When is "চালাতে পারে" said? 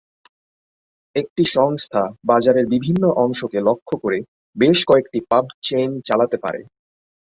6.07-6.61